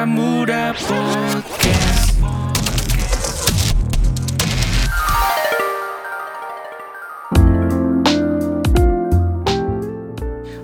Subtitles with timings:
[0.00, 2.16] Baramuda Podcast.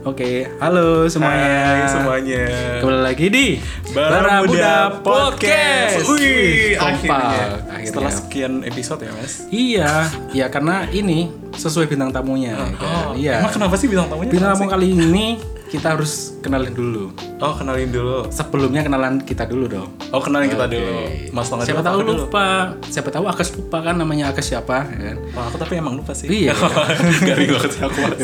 [0.08, 1.52] Oke, halo semuanya.
[1.52, 2.44] Hai semuanya.
[2.80, 3.46] Kembali lagi di
[3.92, 6.08] Baramuda Podcast.
[6.08, 7.60] Wih, akhirnya.
[7.68, 7.84] akhirnya.
[7.92, 9.44] Setelah sekian episode ya, Mas.
[9.52, 9.92] Iya,
[10.32, 12.56] ya karena ini sesuai bintang tamunya.
[12.56, 12.72] ya kan?
[12.88, 13.44] Oh, iya.
[13.44, 14.32] Emang kenapa sih bintang tamunya?
[14.32, 17.12] Bintang tamu kali ini kita harus kenalin dulu.
[17.36, 18.24] Oh, kenalin dulu.
[18.32, 19.92] Sebelumnya kenalan kita dulu dong.
[20.08, 20.72] Oh, kenalin kita Oke.
[20.72, 20.96] dulu.
[21.36, 22.16] Mas Tongga Siapa tahu apa dulu?
[22.24, 22.46] lupa.
[22.88, 25.16] Siapa tahu Agas lupa kan namanya Agas siapa, ya kan?
[25.36, 26.32] Wah, aku tapi emang lupa sih.
[26.32, 26.56] Iya.
[27.28, 28.20] Garing banget sih aku, Mas.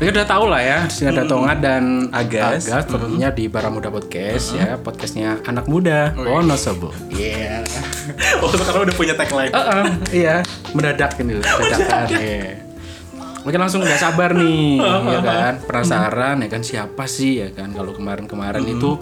[0.00, 2.64] Ya udah tahu lah ya, di sini ada Tonga dan Agas.
[2.64, 6.96] Agas tentunya di Baramuda Podcast ya, podcastnya anak muda Wonosobo.
[7.12, 7.60] Iya.
[8.44, 9.48] Oh, sekarang udah punya tagline.
[9.48, 10.34] Heeh, iya,
[10.76, 12.04] mendadak ini loh, dadakan.
[12.12, 12.63] Iya.
[13.44, 14.80] Mungkin langsung nggak sabar nih,
[15.14, 15.52] ya kan?
[15.60, 17.70] Penasaran ya kan siapa sih ya kan?
[17.70, 18.96] Kalau kemarin-kemarin itu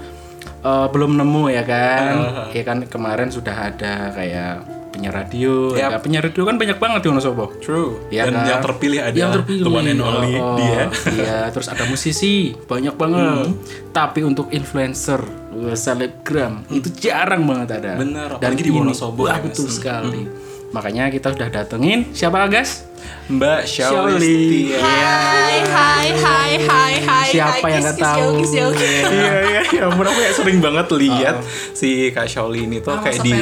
[0.60, 2.12] eh, belum nemu ya kan?
[2.50, 4.54] Ya kan kemarin sudah ada kayak
[4.92, 5.90] penyiar radio, ya Yap.
[5.90, 6.00] kan?
[6.04, 7.48] penyiar radio kan banyak banget di Wonosobo.
[7.58, 7.96] True.
[8.10, 8.44] Ya Dan kan?
[8.44, 10.84] yang terpilih ada yang terpilih the one and only Oh, dia.
[11.08, 13.56] iya terus ada musisi banyak banget Hmm.
[13.88, 15.16] tapi untuk influencer
[15.48, 19.48] uh, selebgram itu jarang banget ada Bener, apalagi di Wonosobo ya, Mas.
[19.48, 20.28] betul sekali
[20.72, 22.84] makanya kita sudah datengin siapa Agas
[23.24, 24.18] Mbak Shauli.
[24.18, 24.78] Shaulistia.
[24.78, 27.26] Hai, hai, hai, hai, hai.
[27.26, 28.28] Siapa hai, yang nggak tahu?
[28.44, 28.66] Iya
[29.08, 31.36] iya iya, ampun aku kayak sering banget lihat
[31.72, 33.32] si Kak Shauli ini tuh Ah, kayak di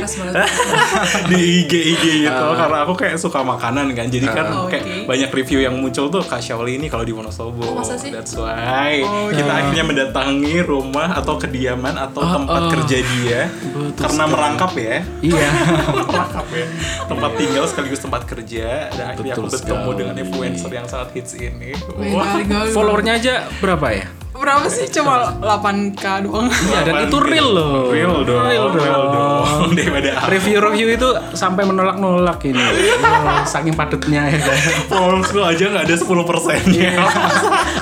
[1.27, 4.07] di IG IG gitu karena aku kayak suka makanan kan.
[4.07, 4.97] Jadi kan Oh, kayak oke.
[5.07, 7.63] banyak review yang muncul tuh Kak Shauli ini kalau di Wonosobo.
[7.65, 8.11] Oh, masa sih?
[8.11, 12.71] That's why Oh, kita akhirnya mendatangi rumah atau kediaman atau Oh, tempat oh.
[12.71, 14.33] kerja dia Betul karena sekali.
[14.33, 14.97] merangkap ya.
[15.21, 15.49] iya
[16.07, 16.67] merangkap ya.
[17.07, 19.99] Tempat tinggal sekaligus tempat kerja dan akhirnya aku bertemu sekali.
[19.99, 21.75] dengan influencer yang sangat hits ini.
[22.11, 22.39] Wah.
[22.71, 24.89] followernya aja berapa ya Berapa sih?
[24.89, 26.49] Cuma 8k doang.
[26.49, 28.41] iya dan itu real loh Real dong.
[28.73, 30.33] real dong Daripada aku.
[30.33, 32.57] review-review itu sampai menolak-nolak ini
[32.97, 34.57] Wah, saking padatnya ya kan
[34.89, 36.89] Followersku aja nggak ada 10 persennya.
[36.89, 37.05] Iya.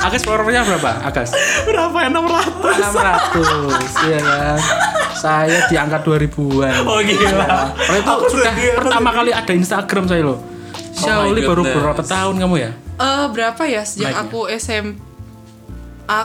[0.03, 1.31] Agas followernya berapa Agas
[1.63, 2.09] Berapa ya?
[2.11, 2.99] 600?
[3.39, 4.59] 600 iya kan
[5.15, 7.47] saya di angka 2000-an Oh gila.
[7.73, 10.39] Karena itu Aku sudah pertama kali ada Instagram saya loh
[10.99, 12.71] Shaoli baru berapa tahun kamu ya?
[12.99, 14.23] Eh, berapa ya sejak Naiknya.
[14.27, 14.95] aku SMA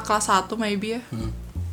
[0.01, 1.01] kelas 1 maybe ya?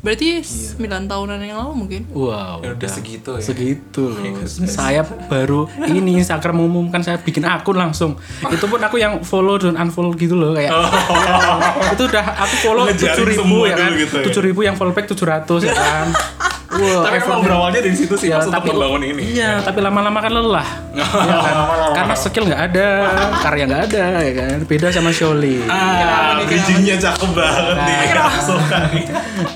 [0.00, 2.03] Berarti 9 tahunan yang lalu mungkin.
[2.09, 3.44] Wow, Ya udah segitu ya.
[3.44, 4.25] segitu loh.
[4.81, 8.16] saya baru ini Instagram umumkan saya bikin akun langsung.
[8.49, 10.72] Itu pun aku yang follow dan unfollow gitu loh kayak.
[11.93, 14.25] itu udah aku follow tujuh ribu ya kan, gitu ya.
[14.25, 16.09] tujuh ribu yang follow back tujuh ratus ya kan.
[16.70, 19.22] Wow, Tapi emang berawalnya dari situ sih Ya, mas untuk tapi membangun ini.
[19.34, 20.69] Iya, tapi lama-lama kan lelah.
[21.00, 21.06] Ya
[21.42, 21.56] kan?
[21.98, 22.88] Karena skill nggak ada,
[23.42, 24.56] karya nggak ada, ya kan.
[24.70, 25.66] Beda sama Sholi.
[25.66, 27.98] Ah, bridgingnya cakep banget nih.
[28.47, 29.04] Suka nih.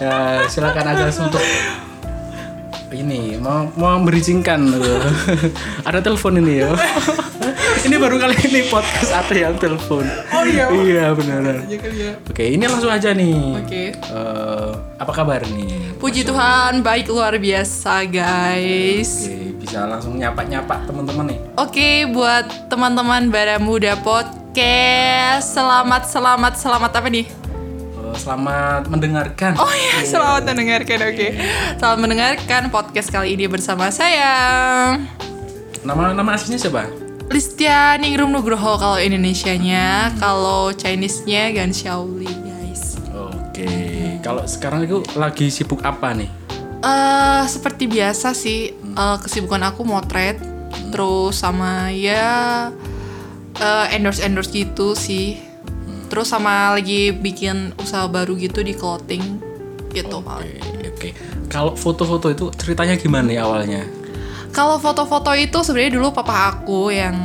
[0.02, 1.42] Ya, silakan ada untuk
[2.94, 5.02] ini mau mau bridgingkan loh.
[5.88, 6.70] ada telepon ini ya.
[7.86, 10.06] ini baru kali ini podcast ada yang telepon.
[10.30, 10.70] Oh iya.
[10.70, 11.66] iya beneran.
[11.66, 12.12] Iya ya.
[12.30, 13.58] Oke, ini langsung aja nih.
[13.58, 13.82] Oke.
[13.98, 15.98] Eh, apa kabar nih?
[15.98, 19.26] Puji Tuhan, baik luar biasa guys.
[19.26, 21.38] Oke, bisa langsung nyapa-nyapa teman-teman nih.
[21.58, 27.43] Oke, buat teman-teman Baramuda Podcast, selamat, selamat, selamat apa nih?
[28.14, 29.58] Eh, selamat mendengarkan.
[29.58, 31.28] Oh iya, selamat mendengarkan, oke.
[31.82, 34.30] Selamat mendengarkan podcast kali ini bersama saya.
[35.82, 36.86] Nama nama aslinya siapa?
[37.26, 43.02] Listia Ningrum Nugroho kalau Indonesianya, kalau Chinese-nya Gan Xiaoli, guys.
[43.10, 43.66] Oke,
[44.22, 46.30] kalau sekarang itu lagi sibuk apa nih?
[46.86, 50.38] Eh, seperti biasa sih, eh, kesibukan aku motret,
[50.94, 52.70] terus sama ya
[53.90, 55.53] endorse endorse gitu sih.
[56.14, 59.42] Terus sama lagi bikin usaha baru gitu di clothing
[59.90, 60.22] gitu.
[60.22, 60.62] Oke,
[60.94, 61.08] oke.
[61.50, 63.82] Kalau foto-foto itu ceritanya gimana nih awalnya?
[64.54, 67.18] Kalau foto-foto itu sebenarnya dulu papa aku yang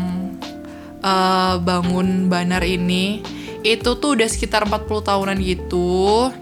[1.05, 3.21] eh, bangun banner ini
[3.61, 6.33] itu tuh udah sekitar 40 tahunan gitu.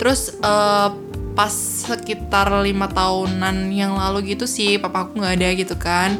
[0.00, 0.88] Terus eh,
[1.36, 1.52] pas
[1.84, 6.16] sekitar lima tahunan yang lalu gitu sih papa aku nggak ada gitu kan.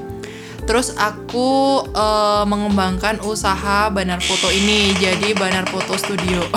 [0.64, 1.48] Terus aku
[1.86, 6.40] eh, mengembangkan usaha banner foto ini jadi banner foto studio.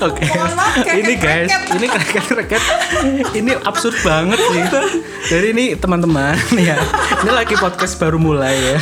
[0.00, 1.76] Oke, kreket, ini guys, kreket.
[1.76, 2.62] ini kreket-kreket,
[3.36, 4.62] ini absurd banget sih.
[5.28, 6.80] Jadi ini teman-teman ya,
[7.20, 8.78] ini lagi podcast baru mulai ya.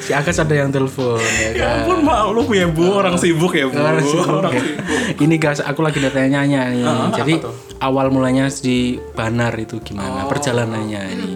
[0.00, 1.76] Si Agas ada yang telepon ya Ya kan.
[1.86, 3.78] ampun maklum ya bu, orang sibuk ya bu.
[3.78, 4.58] Orang sibuk, Orang ya.
[4.58, 5.22] sibuk.
[5.22, 6.82] Ini guys, aku lagi nanya nih.
[7.14, 7.34] Jadi
[7.78, 11.28] awal mulanya di Banar itu gimana perjalanannya ini?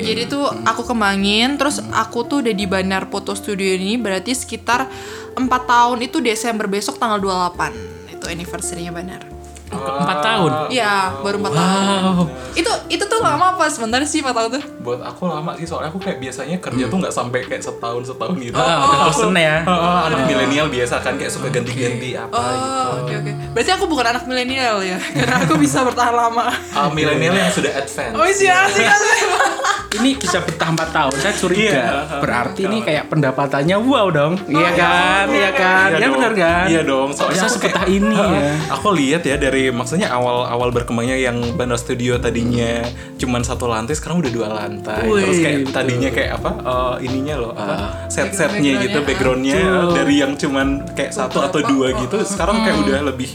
[0.00, 4.32] Hmm, Jadi tuh aku kembangin, terus aku tuh udah di Banar Foto Studio ini berarti
[4.32, 4.88] sekitar
[5.36, 9.29] 4 tahun itu Desember besok tanggal 28 itu anniversary-nya Banar.
[9.70, 10.50] Empat tahun.
[10.68, 11.70] Iya, baru 4 tahun.
[12.02, 12.22] Wow.
[12.58, 14.62] Itu itu tuh lama apa sebentar sih 4 tahun tuh?
[14.82, 18.34] Buat aku lama sih soalnya aku kayak biasanya kerja tuh nggak sampai kayak setahun setahun
[18.42, 18.58] gitu.
[18.58, 19.62] Ah, udah bosen ya.
[19.62, 22.66] Ah, ah, anak milenial biasa kan kayak suka ganti-ganti apa gitu.
[22.66, 23.32] Oh, oke oke.
[23.54, 26.50] Berarti aku bukan anak milenial ya, karena aku bisa bertahan lama.
[26.74, 28.14] Ah, milenial yang sudah advance.
[28.18, 29.18] Oh iya, asik asik.
[29.90, 31.66] Ini bisa bertahan 4 tahun, saya curiga.
[31.66, 31.86] Iya.
[32.22, 34.38] Berarti ini kayak pendapatannya wow dong.
[34.46, 35.26] Iya kan?
[35.34, 35.88] Iya kan?
[35.90, 36.14] Iya Iya dong.
[36.14, 36.64] benar kan?
[36.70, 37.08] Iya dong.
[37.10, 38.54] Soalnya Bisa aku ini ya.
[38.70, 42.88] Aku lihat ya dari maksudnya awal-awal berkembangnya yang Bandar Studio tadinya
[43.20, 45.04] cuman satu lantai, sekarang udah dua lantai.
[45.04, 45.74] Wih, Terus kayak betul.
[45.76, 46.50] tadinya kayak apa?
[46.64, 48.08] eh, ininya loh, apa?
[48.08, 49.04] Set-setnya Background-nya, gitu, ah.
[49.04, 49.92] backgroundnya Betul.
[50.00, 53.30] dari yang cuman kayak satu atau dua oh, gitu, oh, sekarang kayak udah lebih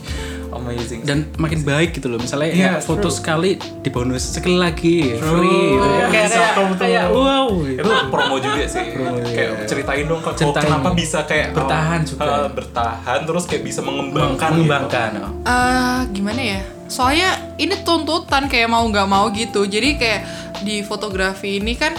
[0.57, 1.01] amazing.
[1.01, 3.13] dan makin baik gitu loh misalnya Iya, ya, foto true.
[3.13, 5.29] sekali dibonus sekali lagi True.
[5.37, 6.05] free gitu ya.
[6.07, 6.75] kayak kayak, betul.
[6.77, 8.85] kayak wow itu promo juga sih
[9.27, 10.65] kayak ceritain dong kok Ceritain.
[10.65, 12.23] kenapa bisa kayak Bertahan oh, juga.
[12.25, 15.31] eh, bertahan terus kayak bisa mengembangkan mengembangkan oh.
[15.43, 16.61] Eh, gimana ya?
[16.85, 19.65] Soalnya ini tuntutan kayak mau nggak mau gitu.
[19.65, 20.21] Jadi kayak
[20.61, 21.93] di fotografi ini kan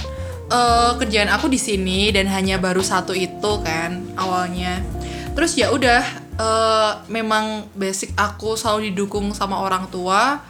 [0.46, 4.78] eh, kerjaan aku di sini dan hanya baru satu itu kan awalnya.
[5.32, 6.02] Terus ya udah
[6.36, 10.40] eh, memang basic aku selalu didukung sama orang tua.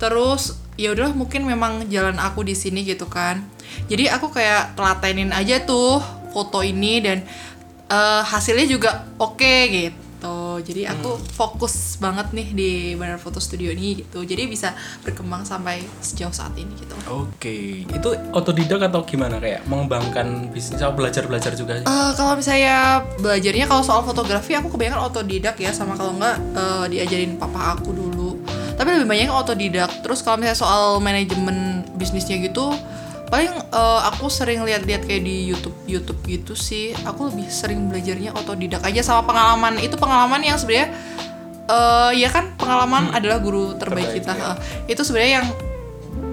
[0.00, 3.42] Terus ya udah mungkin memang jalan aku di sini gitu kan.
[3.90, 5.98] Jadi aku kayak telatenin aja tuh
[6.30, 7.22] foto ini dan
[7.90, 10.03] eh, hasilnya juga oke gitu
[10.64, 14.24] jadi aku fokus banget nih di Bandar Foto Studio ini gitu.
[14.24, 14.72] Jadi bisa
[15.02, 16.94] berkembang sampai sejauh saat ini gitu.
[17.10, 21.84] Oke, itu otodidak atau gimana kayak mengembangkan bisnis atau belajar-belajar juga?
[21.84, 25.70] Eh, kalau misalnya belajarnya kalau soal fotografi aku kebanyakan otodidak ya.
[25.74, 28.40] Sama kalau nggak eh, diajarin papa aku dulu.
[28.74, 29.90] Tapi lebih banyak otodidak.
[30.02, 32.74] Terus kalau misalnya soal manajemen bisnisnya gitu
[33.28, 36.92] paling eh, aku sering lihat-lihat kayak di YouTube YouTube gitu sih.
[37.04, 39.80] Aku lebih sering belajarnya otodidak aja sama pengalaman.
[39.80, 40.92] Itu pengalaman yang sebenarnya
[41.64, 42.52] eh ya kan?
[42.60, 44.32] Pengalaman adalah guru terbaik Terbaik, kita.
[44.36, 44.44] ya.
[44.52, 44.56] Eh,
[44.92, 45.46] itu sebenarnya yang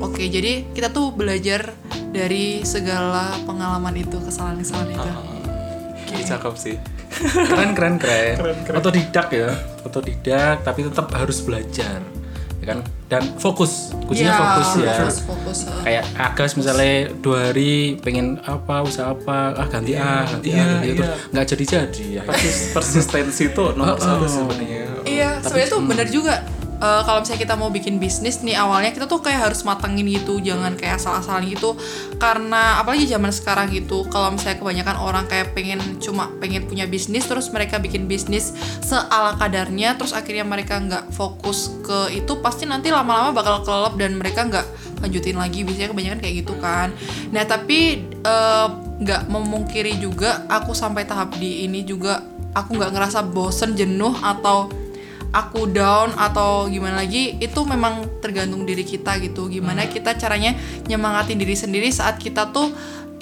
[0.03, 1.71] oke jadi kita tuh belajar
[2.11, 5.09] dari segala pengalaman itu kesalahan-kesalahan itu.
[6.11, 6.75] Oke, cakep sih.
[7.21, 8.35] Keren keren keren.
[8.35, 8.75] Keren, keren.
[8.83, 9.51] Otodidak ya,
[9.87, 12.03] otodidak tapi tetap harus belajar,
[12.59, 12.79] ya kan?
[13.11, 14.93] Dan fokus, kuncinya Ya, fokus ya.
[14.95, 15.57] fokus, fokus.
[15.83, 20.63] Kayak Agas misalnya dua hari pengen apa usaha apa, ah ganti A, ganti A, iya,
[20.65, 21.13] ganti itu iya.
[21.27, 22.05] nggak jadi jadi.
[22.07, 22.21] Ya.
[22.23, 26.39] Persis- persistensi itu nomor satu sebenarnya Iya, sebenarnya tuh bener juga.
[26.81, 30.41] Eh, kalau misalnya kita mau bikin bisnis nih awalnya kita tuh kayak harus matengin gitu,
[30.41, 31.77] jangan kayak asal-asalan gitu.
[32.17, 37.29] Karena apalagi zaman sekarang gitu, kalau misalnya kebanyakan orang kayak pengen cuma pengen punya bisnis
[37.29, 42.89] terus mereka bikin bisnis seala kadarnya, terus akhirnya mereka nggak fokus ke itu, pasti nanti
[42.89, 44.65] lama-lama bakal kelelep dan mereka nggak
[45.05, 45.61] lanjutin lagi.
[45.61, 46.89] Biasanya kebanyakan kayak gitu kan.
[47.29, 48.67] Nah tapi eh,
[49.01, 52.25] nggak memungkiri juga aku sampai tahap di ini juga
[52.57, 54.80] aku nggak ngerasa bosen jenuh atau
[55.31, 59.47] aku down atau gimana lagi itu memang tergantung diri kita gitu.
[59.47, 60.55] Gimana kita caranya
[60.85, 62.71] nyemangatin diri sendiri saat kita tuh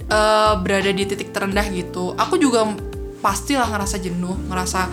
[0.09, 2.17] eh, berada di titik terendah gitu.
[2.17, 2.65] Aku juga
[3.21, 4.89] pastilah ngerasa jenuh ngerasa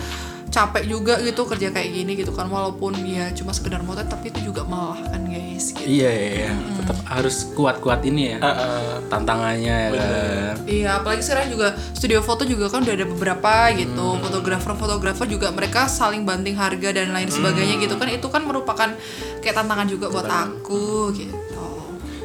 [0.46, 2.48] capek juga gitu kerja kayak gini gitu kan.
[2.48, 5.25] Walaupun ya cuma sekedar motor tapi itu juga melelahkan
[5.56, 5.88] guys gitu.
[5.88, 6.50] Iya, iya, iya.
[6.84, 8.38] tetap harus kuat-kuat ini ya.
[9.08, 10.54] Tantangannya ya kan.
[10.68, 14.06] Iya, apalagi sekarang juga studio foto juga kan udah ada beberapa gitu.
[14.20, 18.12] Fotografer-fotografer juga mereka saling banting harga dan lain sebagainya gitu kan.
[18.12, 18.92] Itu kan merupakan
[19.40, 21.64] kayak tantangan juga buat aku gitu.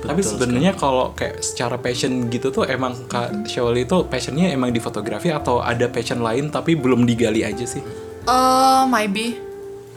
[0.02, 4.82] Tapi sebenarnya kalau kayak secara passion gitu tuh emang Kak Shaoli itu passionnya emang di
[4.82, 7.86] fotografi atau ada passion lain tapi belum digali aja sih?
[8.26, 9.38] Eh, maybe.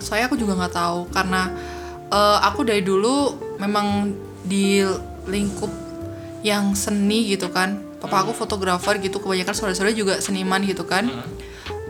[0.05, 1.49] Soalnya aku juga nggak tahu karena
[2.15, 4.15] eh, aku dari dulu memang
[4.47, 4.87] di
[5.27, 5.73] lingkup
[6.47, 7.83] yang seni gitu kan.
[7.99, 11.09] Papa aku fotografer gitu, kebanyakan saudara-saudara juga seniman gitu kan.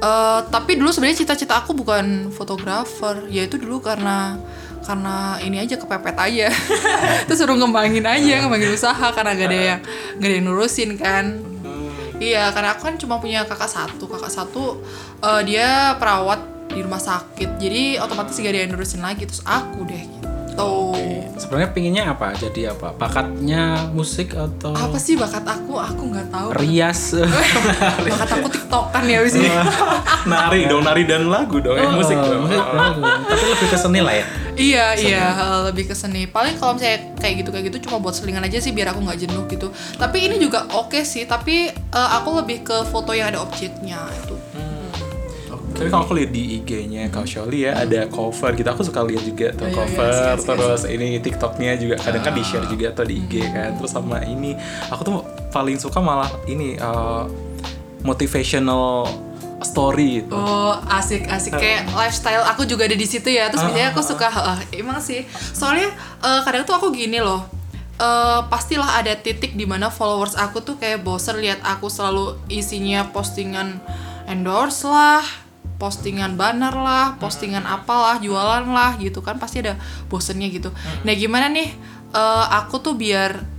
[0.05, 4.39] Eh, tapi dulu sebenarnya cita-cita aku bukan fotografer, yaitu dulu karena
[4.85, 6.49] karena ini aja kepepet aja.
[7.27, 9.81] Terus suruh ngembangin aja, ngembangin usaha karena gak ada yang
[10.21, 11.25] gak ada yang nurusin kan.
[12.21, 14.05] Iya, karena aku kan cuma punya kakak satu.
[14.07, 14.79] Kakak satu
[15.25, 17.57] eh, dia perawat di rumah sakit.
[17.57, 19.25] Jadi otomatis gak ada yang nurusin lagi.
[19.25, 20.23] Terus aku deh gitu.
[21.35, 22.31] Sebenarnya pinginnya apa?
[22.33, 22.95] Jadi apa?
[22.95, 25.75] Bakatnya musik atau Apa sih bakat aku?
[25.75, 26.49] Aku nggak tahu.
[26.55, 27.11] rias?
[28.07, 29.51] bakat aku tiktokan ya abis ini.
[30.25, 32.47] nari dong, nari dan lagu dong, eh, musik Oh, dong.
[32.47, 32.63] musik,
[33.03, 34.27] Tapi lebih ke seni lah ya.
[34.55, 36.31] iya iya eh, lebih ke seni.
[36.31, 39.19] Paling kalau misalnya kayak gitu kayak gitu cuma buat selingan aja sih biar aku nggak
[39.21, 39.69] jenuh gitu.
[39.99, 41.27] Tapi ini juga oke sih.
[41.27, 44.39] Tapi eh, aku lebih ke foto yang ada objeknya itu.
[45.75, 49.23] Tapi kalau aku lihat di IG-nya Kak Shaoli ya ada cover gitu, aku suka lihat
[49.27, 52.43] juga tuh Oh, iya, iya, cover, asik, asik, terus ini TikToknya juga kadang kan di
[52.47, 54.55] share juga tuh di IG kan, terus sama ini
[54.89, 55.15] aku tuh
[55.51, 57.27] paling suka malah ini uh,
[58.03, 59.09] motivational
[59.65, 60.37] story itu.
[60.37, 61.57] Oh asik asik.
[61.57, 63.49] Kayak lifestyle aku juga ada di situ ya.
[63.49, 65.25] Terus biasanya aku suka "Ah, emang sih.
[65.57, 65.89] Soalnya
[66.21, 67.49] eh, kadang tuh aku gini loh.
[67.97, 73.09] Eh, pastilah ada titik di mana followers aku tuh kayak boser lihat aku selalu isinya
[73.09, 73.81] postingan
[74.29, 75.25] endorse lah
[75.85, 79.77] postingan banner lah postingan apalah jualan lah gitu kan pasti ada
[80.09, 80.73] bosennya gitu.
[81.05, 81.69] Nah gimana nih
[82.17, 83.54] eh, aku tuh biar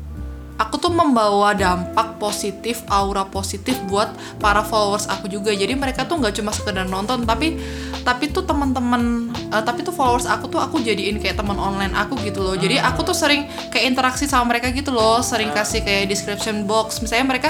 [0.56, 4.08] aku tuh membawa dampak positif, aura positif buat
[4.40, 5.52] para followers aku juga.
[5.52, 7.60] Jadi mereka tuh nggak cuma sekedar nonton, tapi
[8.08, 12.16] tapi tuh teman-teman, eh, tapi tuh followers aku tuh aku jadiin kayak teman online aku
[12.24, 12.56] gitu loh.
[12.56, 17.04] Jadi aku tuh sering kayak interaksi sama mereka gitu loh, sering kasih kayak description box.
[17.04, 17.50] Misalnya mereka,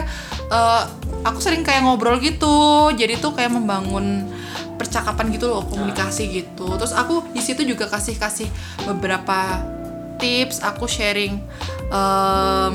[0.50, 0.84] eh,
[1.22, 2.90] aku sering kayak ngobrol gitu.
[2.98, 4.26] Jadi tuh kayak membangun
[4.76, 6.68] percakapan gitu loh, komunikasi gitu.
[6.76, 8.48] Terus aku di situ juga kasih kasih
[8.84, 9.75] beberapa
[10.17, 11.39] tips aku sharing
[11.89, 12.74] em,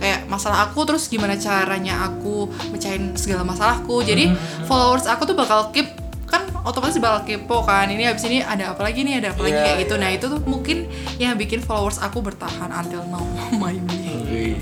[0.00, 4.00] kayak masalah aku terus gimana caranya aku mecahin segala masalahku.
[4.00, 4.32] Jadi
[4.64, 5.92] followers aku tuh bakal keep
[6.30, 9.58] kan otomatis bakal kepo kan ini habis ini ada apa lagi nih ada apa lagi
[9.58, 9.94] Iya, kayak gitu.
[9.98, 10.86] Nah itu tuh mungkin
[11.18, 13.26] yang bikin followers aku bertahan until now
[13.60, 14.54] maybe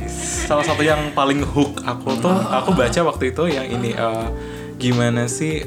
[0.49, 4.27] Salah satu yang paling hook aku tuh, aku baca waktu itu yang ini eh,
[4.81, 5.61] gimana sih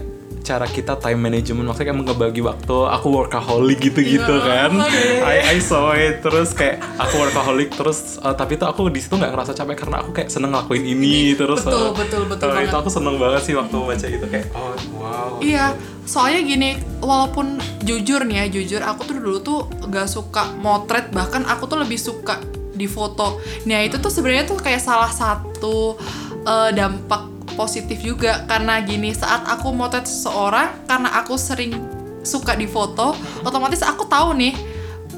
[0.52, 4.76] cara kita time management maksudnya kayak ngebagi waktu aku workaholic gitu-gitu kan.
[5.24, 6.20] I, I saw it.
[6.20, 10.04] Terus kayak aku workaholic terus eh, tapi tuh aku di situ nggak ngerasa capek karena
[10.04, 13.42] aku kayak seneng ngelakuin ini terus betul, eh, betul, betul eh, itu aku seneng banget
[13.48, 15.74] sih waktu baca itu kayak oh wow Iya,
[16.06, 16.70] soalnya gini,
[17.02, 21.82] walaupun jujur nih ya, jujur aku tuh dulu tuh gak suka motret, bahkan aku tuh
[21.82, 22.38] lebih suka
[22.78, 23.42] di foto.
[23.66, 25.98] Nah itu tuh sebenarnya tuh kayak salah satu
[26.46, 28.42] eh, dampak positif juga.
[28.50, 31.78] Karena gini saat aku motret seseorang, karena aku sering
[32.26, 33.14] suka di foto,
[33.46, 34.54] otomatis aku tahu nih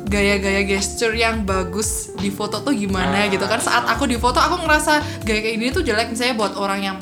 [0.04, 3.64] gaya-gaya gesture yang bagus di foto tuh gimana gitu kan.
[3.64, 6.12] Saat aku di foto aku ngerasa gaya kayak gini tuh jelek.
[6.12, 6.98] Misalnya buat orang yang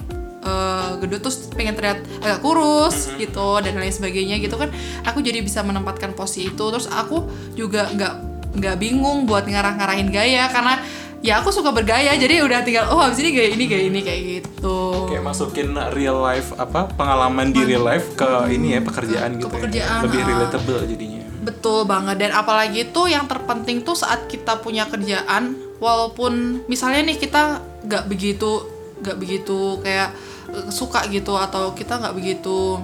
[0.46, 4.70] eh, gendut terus pengen terlihat agak kurus gitu dan lain sebagainya gitu kan.
[5.10, 6.64] Aku jadi bisa menempatkan posisi itu.
[6.70, 7.26] Terus aku
[7.58, 10.84] juga nggak nggak bingung buat ngarah-ngarahin gaya karena
[11.22, 14.22] ya aku suka bergaya jadi udah tinggal oh habis ini gaya ini gaya ini kayak
[14.42, 14.78] gitu.
[15.08, 19.54] Kayak masukin real life apa pengalaman di real life ke ini ya pekerjaan Ke gitu
[19.54, 20.28] pekerjaan, ya lebih ah.
[20.28, 21.22] relatable jadinya.
[21.42, 27.18] Betul banget dan apalagi tuh yang terpenting tuh saat kita punya kerjaan walaupun misalnya nih
[27.22, 28.66] kita nggak begitu
[29.02, 30.14] nggak begitu kayak
[30.54, 32.82] eh, suka gitu atau kita nggak begitu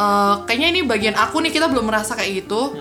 [0.00, 2.76] eh, kayaknya ini bagian aku nih kita belum merasa kayak gitu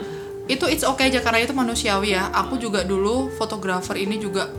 [0.49, 2.29] itu it's okay aja karena itu manusiawi ya.
[2.33, 4.49] Aku juga dulu fotografer ini juga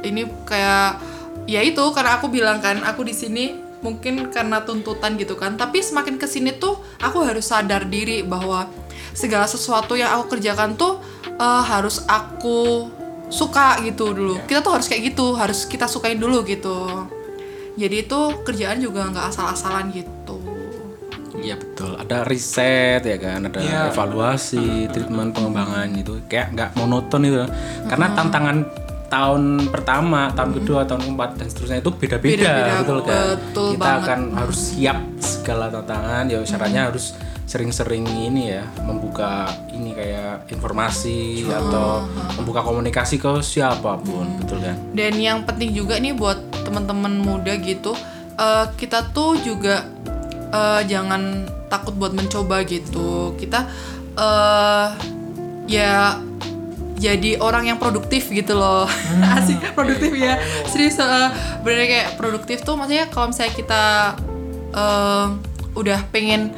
[0.00, 1.00] ini kayak
[1.44, 5.58] ya itu karena aku bilang kan aku di sini mungkin karena tuntutan gitu kan.
[5.58, 8.70] Tapi semakin ke sini tuh aku harus sadar diri bahwa
[9.12, 12.88] segala sesuatu yang aku kerjakan tuh eh, harus aku
[13.30, 14.40] suka gitu dulu.
[14.46, 17.06] Kita tuh harus kayak gitu harus kita sukain dulu gitu.
[17.78, 20.39] Jadi itu kerjaan juga nggak asal-asalan gitu
[21.40, 21.96] Iya betul.
[21.96, 23.80] Ada riset ya kan, ada Iya.
[23.88, 27.40] evaluasi, treatment pengembangan itu kayak nggak monoton itu.
[27.84, 28.56] Karena tantangan
[29.06, 33.22] tahun pertama, tahun kedua, tahun keempat dan seterusnya itu beda-beda, Beda-beda, betul kan?
[33.34, 34.00] betul Kita banget.
[34.04, 36.24] akan harus siap segala tantangan.
[36.26, 42.06] Ya syaratnya harus sering-sering ini ya membuka ini kayak informasi atau
[42.38, 44.78] membuka komunikasi ke siapa pun, betul kan?
[44.94, 47.90] Dan yang penting juga nih buat teman-teman muda gitu,
[48.36, 49.82] eh, kita tuh juga
[50.50, 53.34] eh, jangan takut buat mencoba gitu.
[53.38, 53.66] Kita
[54.18, 54.86] eh
[55.70, 56.18] ya
[57.00, 58.84] jadi orang yang produktif gitu loh.
[59.38, 60.36] Asik produktif ya.
[60.68, 61.30] Serius eh,
[61.64, 63.84] bener kayak produktif tuh maksudnya kalau misalnya kita
[64.74, 65.26] eh,
[65.74, 66.52] udah pengen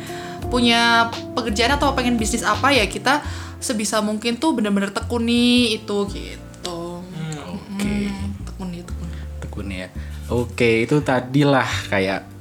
[0.51, 3.25] punya pekerjaan atau pengen bisnis apa ya kita
[3.63, 7.01] sebisa mungkin tuh bener-bener tekuni itu gitu.
[7.47, 7.87] Oke.
[7.87, 9.17] Hmm, tekuni tekuni.
[9.39, 9.89] tekun ya.
[10.33, 12.32] Oke, itu tadilah kayak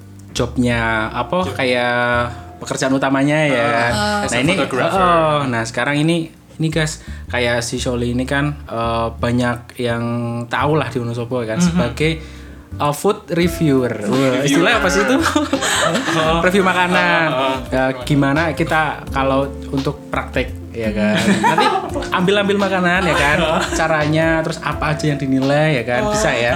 [0.42, 3.66] jobnya apa kayak pekerjaan utamanya ya.
[4.26, 4.98] as nah a ini, photographer.
[4.98, 10.04] oh, nah sekarang ini ini guys kayak si Sholi ini kan eh, banyak yang
[10.50, 12.22] tahu lah di Wonosobo kan sebagai
[12.78, 13.92] uh, food reviewer.
[14.08, 15.18] Wah, istilah apa sih itu?
[16.46, 17.28] Review makanan.
[17.74, 21.16] Ya, gimana kita kalau untuk praktek ya kan.
[21.18, 21.66] Nanti
[22.10, 23.38] ambil-ambil makanan ya kan.
[23.78, 26.02] Caranya terus apa aja yang dinilai ya kan.
[26.10, 26.52] Bisa ya.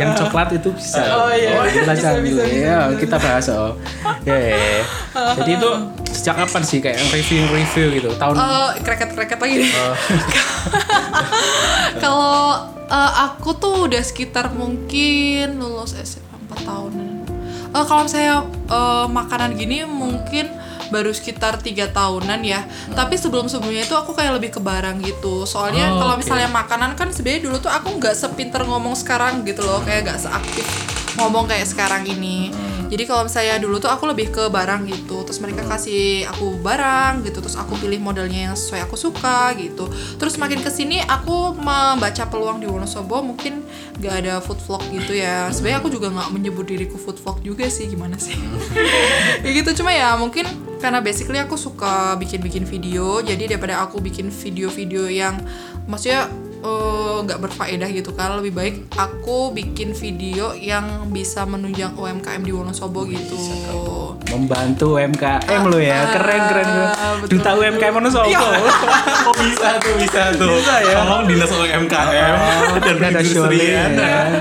[0.00, 1.00] Yang coklat itu bisa.
[1.12, 1.60] Oh, iya.
[1.68, 3.76] kita sambil ya kita bahas oh.
[4.24, 4.80] Ya.
[5.12, 5.70] Jadi itu
[6.10, 8.10] sejak kapan sih kayak review-review gitu?
[8.16, 9.70] Tahun Eh, kreket-kreket lagi deh.
[12.02, 17.08] Kalau eh, aku tuh udah sekitar mungkin lulus SMA 4 tahunan.
[17.70, 20.50] Eh, kalau saya eh, makanan gini mungkin
[20.90, 22.66] baru sekitar tiga tahunan ya.
[22.92, 25.46] Tapi sebelum sebelumnya itu aku kayak lebih ke barang gitu.
[25.46, 26.22] Soalnya Oh, kalau oke.
[26.22, 30.20] misalnya makanan kan sebenarnya dulu tuh aku nggak sepinter ngomong sekarang gitu loh, kayak nggak
[30.20, 30.66] seaktif
[31.16, 32.50] ngomong kayak sekarang ini.
[32.90, 37.22] Jadi kalau misalnya dulu tuh aku lebih ke barang gitu, terus mereka kasih aku barang
[37.22, 39.86] gitu, terus aku pilih modelnya yang sesuai aku suka gitu.
[40.18, 43.62] Terus makin ke sini aku membaca peluang di Wonosobo mungkin
[44.02, 45.46] gak ada food vlog gitu ya.
[45.54, 48.34] Sebenarnya aku juga nggak menyebut diriku food vlog juga sih, gimana sih?
[49.46, 50.50] ya gitu cuma ya mungkin
[50.82, 55.38] karena basically aku suka bikin-bikin video, jadi daripada aku bikin video-video yang
[55.84, 56.26] maksudnya
[56.60, 62.52] eh, nggak berfaedah gitu kan lebih baik aku bikin video yang bisa menunjang UMKM di
[62.52, 63.36] Wonosobo gitu
[64.30, 66.06] Membantu UMKM lo ya.
[66.14, 66.66] Keren keren.
[66.70, 66.86] keren.
[66.86, 67.42] Ah, betul.
[67.42, 68.30] Duta UMKM mana sopo?
[68.30, 70.54] Oh bisa tuh, bisa tuh.
[70.62, 70.94] Bisa ya?
[71.02, 72.22] Tolong dinas UMKM
[72.78, 73.20] dan Ini ada.
[73.26, 73.84] Shirley, ya.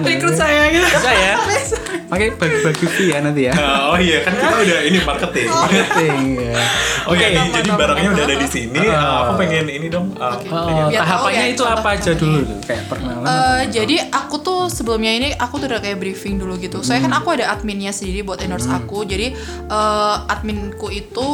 [0.06, 1.34] rekrut saya gitu Bisa ya?
[2.10, 3.54] Pakai bagi-bagi fee ya nanti ya.
[3.86, 5.48] Oh iya kan kita udah ini marketing.
[5.48, 6.58] Marketing ya.
[7.06, 8.80] Oke, Mantap, jadi mantap, barangnya udah ada di sini.
[8.82, 10.08] Uh, aku pengen ini dong.
[10.14, 10.46] uh, Oke.
[10.46, 12.58] pengen- Oh, Biar tahu tahapannya ya, itu apa aja dulu tuh?
[12.64, 13.26] Kayak perkenalan.
[13.26, 16.82] Eh, jadi aku tuh sebelumnya ini aku tuh udah kayak briefing dulu gitu.
[16.82, 19.06] Soalnya kan aku ada adminnya sendiri buat endorse aku.
[19.06, 19.28] Jadi
[19.68, 21.28] eh, adminku itu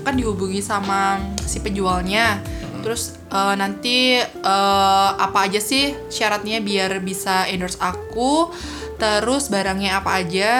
[0.00, 2.38] kan dihubungi sama si penjualnya.
[2.80, 8.54] Terus eh, nanti eh, apa aja sih syaratnya biar bisa endorse aku.
[9.00, 10.52] Terus barangnya apa aja.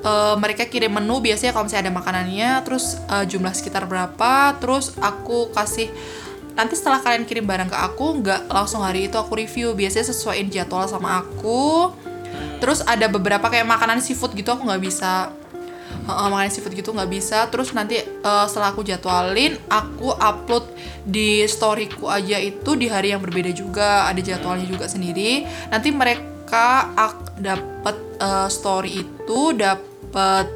[0.00, 2.50] Eh, mereka kirim menu biasanya kalau misalnya ada makanannya.
[2.64, 4.56] Terus eh, jumlah sekitar berapa.
[4.58, 5.92] Terus aku kasih
[6.60, 10.50] nanti setelah kalian kirim barang ke aku nggak langsung hari itu aku review biasanya sesuaiin
[10.50, 11.94] jadwal sama aku
[12.60, 15.32] terus ada beberapa kayak makanan seafood gitu aku nggak bisa
[16.00, 20.68] Heeh, makanan seafood gitu nggak bisa terus nanti eh, setelah aku jadwalin aku upload
[21.06, 26.39] di storyku aja itu di hari yang berbeda juga ada jadwalnya juga sendiri nanti mereka
[26.92, 30.46] ak- dapat eh, story itu dapat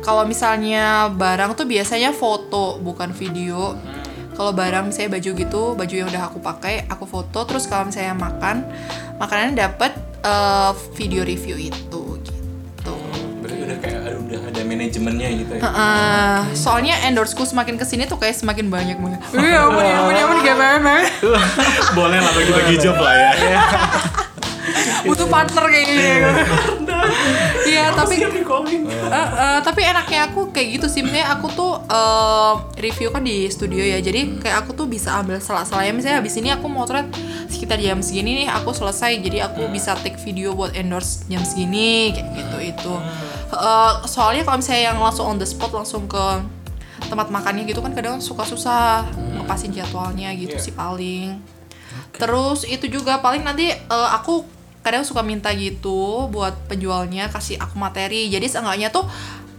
[0.00, 3.72] kalau misalnya barang tuh biasanya foto bukan video
[4.30, 8.12] kalau barang misalnya baju gitu baju yang udah aku pakai aku foto terus kalau misalnya
[8.12, 8.66] makan
[9.16, 12.94] makanannya dapat eh, video review itu gitu
[13.40, 15.60] Berarti udah kayak ada- udah ada manajemennya gitu ya.
[15.62, 16.36] Heeh.
[16.54, 20.22] soalnya endorseku semakin ke sini tuh kayak semakin banyak banget iya ampun ya ampun ya
[20.22, 20.96] ampun gak apa-apa
[21.94, 23.30] Boleh lah bagi-bagi job lah ya.
[25.08, 25.94] butuh partner kayaknya
[27.64, 27.84] iya.
[27.94, 28.14] Tapi
[29.04, 31.00] Eh, eh, tapi enaknya aku kayak gitu sih.
[31.00, 33.98] Maksudnya aku tuh eh, review kan di studio ya.
[33.98, 35.92] Jadi kayak aku tuh bisa ambil salah-salahnya.
[35.92, 37.06] Misalnya habis ini aku motret
[37.46, 39.20] sekitar jam segini nih aku selesai.
[39.20, 42.94] Jadi aku bisa take video buat endorse jam segini kayak gitu itu.
[43.52, 46.24] Eh, soalnya kalau misalnya yang langsung on the spot langsung ke
[47.04, 49.04] tempat makannya gitu kan kadang suka susah
[49.36, 50.62] ngepasin jadwalnya gitu Iya.
[50.62, 51.36] sih paling.
[52.14, 54.53] Terus itu juga paling nanti eh, aku
[54.84, 58.28] kadang suka minta gitu buat penjualnya kasih aku materi.
[58.28, 59.08] Jadi seenggaknya tuh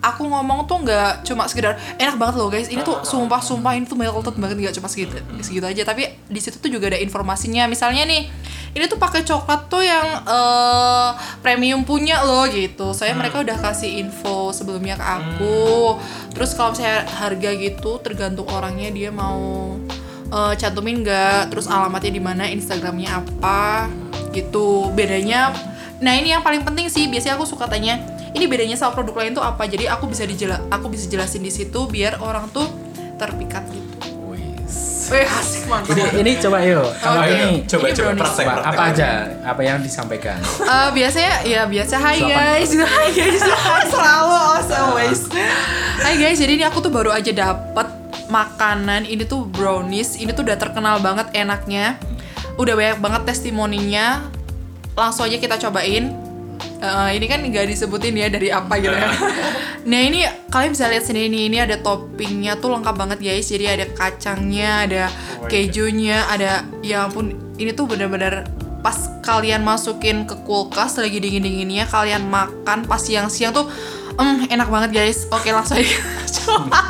[0.05, 2.69] aku ngomong tuh nggak cuma sekedar enak banget loh guys.
[2.69, 5.81] Ini tuh sumpah sumpah ini tuh melted banget nggak cuma segitu segitu aja.
[5.81, 7.65] Tapi di situ tuh juga ada informasinya.
[7.65, 8.29] Misalnya nih
[8.77, 11.09] ini tuh pakai coklat tuh yang eh,
[11.41, 12.93] premium punya loh gitu.
[12.93, 15.97] Saya mereka udah kasih info sebelumnya ke aku.
[16.37, 19.73] Terus kalau misalnya harga gitu tergantung orangnya dia mau
[20.29, 23.89] eh, cantumin nggak terus alamatnya di mana instagramnya apa
[24.35, 24.91] gitu.
[24.91, 25.55] Bedanya
[26.03, 28.03] nah ini yang paling penting sih biasanya aku suka tanya
[28.35, 29.63] ini bedanya sama produk lain tuh apa?
[29.63, 32.67] Jadi aku bisa dijela aku bisa jelasin di situ biar orang tuh
[33.15, 33.95] terpikat gitu.
[35.05, 36.81] Wih, asik mantap Ini ini coba yuk.
[36.97, 37.93] Kalau ini Coba Ini.
[37.93, 38.69] Coba praktek, praktek.
[38.73, 39.09] apa aja?
[39.45, 40.41] Apa yang disampaikan?
[40.41, 41.95] Eh, biasanya ya biasa.
[42.01, 42.33] Hai Suapan.
[42.33, 42.69] guys.
[42.73, 43.41] Hai guys.
[43.93, 45.21] Selalu as always
[46.01, 46.37] Hai guys.
[46.41, 47.87] Jadi ini aku tuh baru aja dapet
[48.25, 49.05] Makanan.
[49.05, 50.17] Ini tuh brownies.
[50.17, 52.01] Ini tuh udah terkenal banget enaknya
[52.55, 54.25] Udah banyak banget testimoninya
[54.95, 56.25] Langsung aja kita cobain
[56.85, 59.09] Eh, ini kan nggak disebutin ya dari apa gitu ya.
[59.85, 63.53] Nah ini kalian bisa lihat sendiri nih, ini ada toppingnya tuh lengkap banget guys.
[63.53, 65.03] Jadi ada kacangnya, ada
[65.45, 68.49] kejunya, ada ya ampun ini tuh bener-bener
[68.81, 73.69] pas kalian masukin ke kulkas lagi dingin-dinginnya kalian makan pas siang-siang tuh
[74.17, 75.29] em enak banget guys.
[75.29, 75.85] Oke langsung aja.
[76.41, 76.81] coba.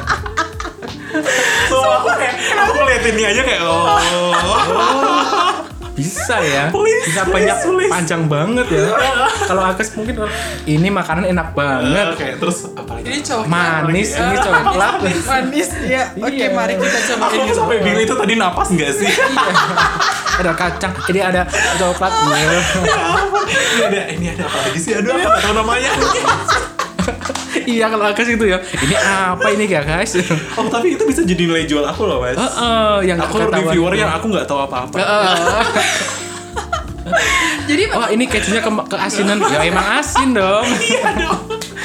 [1.67, 2.09] So, aku
[2.55, 3.99] aku lihat ini aja kayak oh.
[5.95, 6.67] Bisa ya.
[6.69, 7.87] Please, Bisa please, banyak please.
[7.87, 8.83] panjang banget ya.
[9.47, 10.27] Kalau Agus mungkin
[10.67, 12.07] ini makanan enak banget.
[12.11, 13.07] Oke, terus apa lagi?
[13.07, 13.47] Ini coklat.
[13.47, 14.93] Manis ini coklat.
[15.23, 16.03] Manis ya.
[16.13, 16.51] Oke Iya.
[16.51, 17.53] mari kita coba Aku ini.
[17.55, 19.07] sampai bingung itu tadi napas nggak sih?
[20.35, 21.47] ada kacang, ini ada
[21.79, 22.11] coklat.
[22.11, 24.91] ini ada ini ada apa lagi sih?
[24.93, 25.91] Aduh, nggak tahu namanya.
[27.67, 28.57] iya kalau Agus itu ya.
[28.61, 30.13] Ini apa ini ya guys?
[30.57, 32.37] Oh, tapi itu bisa jadi nilai jual aku loh, Mas.
[32.37, 34.95] Heeh, yang aku reviewer yang aku nggak tahu apa-apa.
[34.95, 35.65] Heeh.
[37.65, 40.65] Jadi Wah ini kejunya ke keasinan ya emang asin dong.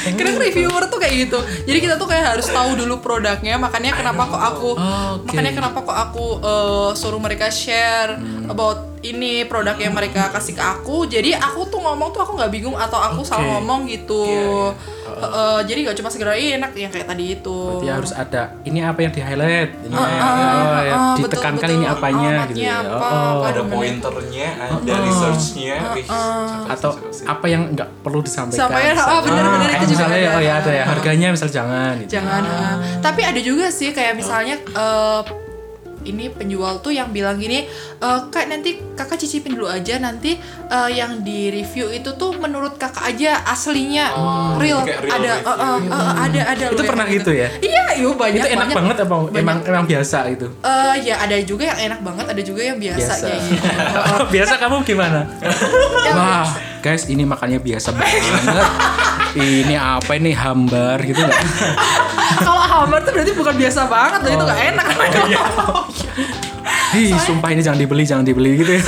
[0.01, 1.39] Kadang reviewer tuh kayak gitu.
[1.65, 3.57] Jadi kita tuh kayak harus tahu dulu produknya.
[3.57, 5.33] Makanya kenapa kok aku Oke.
[5.33, 8.17] makanya kenapa kok aku eh, suruh mereka share
[8.49, 12.53] about ini produk yang mereka kasih ke aku jadi aku tuh ngomong tuh aku nggak
[12.53, 13.53] bingung atau aku salah Oke.
[13.57, 14.25] ngomong gitu
[15.13, 18.99] Heeh, jadi nggak cuma "Ih, enak yang kayak tadi itu Berarti harus ada ini apa
[18.99, 21.77] yang di highlight, ini Ah, oh, ah, ya, betul, ditekankan betul.
[21.77, 22.77] ini apanya Ah, gitu ya.
[22.81, 26.91] apa, Oh, apa ada pointernya ada researchnya wih cakep atau
[27.27, 28.61] apa yang nggak perlu disampaikan.
[28.61, 29.13] Sampaikan, misalnya.
[29.13, 30.31] oh, bener-bener kayak itu juga misalnya, ada.
[30.31, 31.95] Oh ya ada ya harganya misal jangan.
[31.99, 32.11] Gitu.
[32.13, 32.43] jangan
[33.01, 35.21] tapi ada juga sih kayak misalnya eh,
[36.03, 40.91] ini penjual tuh yang bilang gini "Eh, kak nanti kakak cicipin dulu aja nanti eh,
[40.91, 44.13] yang di review itu tuh menurut kakak aja aslinya
[44.57, 45.51] real, kayak real ada review.
[45.51, 47.49] eh, eh, eh, ada ada Itu pernah yang gitu ya?
[47.61, 48.77] iya yuk banyak Itu enak banyak.
[48.77, 50.47] banget apa emang emang biasa itu?
[50.59, 53.27] Eh, ya ada juga yang enak banget ada juga yang biasa, Biasa.
[53.27, 53.69] kayak gitu.
[54.35, 55.21] biasa kamu gimana?
[56.01, 56.47] Ya, Wah,
[56.81, 58.23] guys, ini makannya biasa banget.
[59.37, 61.41] ini apa ini hambar gitu nggak?
[62.41, 64.87] kalau hammer tuh berarti bukan biasa banget loh itu gak enak
[66.91, 68.83] Ih, sumpah ini jangan dibeli, jangan dibeli gitu ya.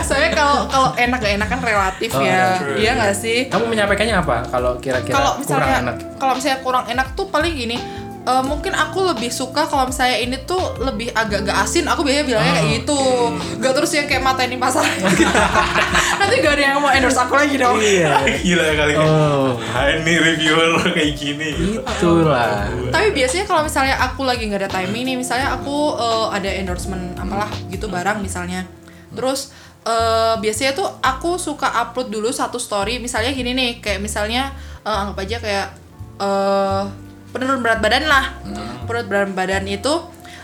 [0.00, 2.56] Soalnya kalau kalau enak gak enak kan relatif Oh, ya.
[2.56, 2.80] true.
[2.80, 3.38] Iya gak sih?
[3.46, 5.96] Kamu menyampaikannya apa kalau kira-kira Kalau kurang misalnya enak?
[6.16, 7.76] kalau misalnya kurang enak tuh paling gini.
[8.24, 11.84] Eh, mungkin aku lebih suka kalau misalnya ini tuh lebih agak gak asin.
[11.84, 13.00] Aku biasanya bilangnya kayak gitu.
[13.60, 14.84] gak terus yang kayak mata ini pasar
[16.20, 17.76] nanti gak ada yang mau endorse aku lagi dong.
[17.78, 18.24] Iya.
[18.46, 19.60] gila kali Oh.
[19.76, 21.50] ah, ini reviewer kayak gini.
[21.84, 22.64] Itulah.
[22.88, 27.14] tapi biasanya kalau misalnya aku lagi nggak ada timing nih misalnya aku eh, ada endorsement
[27.20, 28.64] apalah gitu barang misalnya.
[29.12, 29.52] Terus
[29.84, 32.96] eh, biasanya tuh aku suka upload dulu satu story.
[33.02, 34.54] Misalnya gini nih kayak misalnya
[34.86, 35.68] eh, anggap aja kayak
[36.14, 37.03] eh
[37.34, 38.38] penurun berat badan lah.
[38.86, 39.94] Penurun berat badan itu